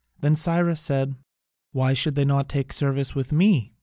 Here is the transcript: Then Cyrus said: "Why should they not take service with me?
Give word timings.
Then 0.19 0.35
Cyrus 0.35 0.81
said: 0.81 1.13
"Why 1.73 1.93
should 1.93 2.15
they 2.15 2.25
not 2.25 2.49
take 2.49 2.73
service 2.73 3.13
with 3.13 3.31
me? 3.31 3.75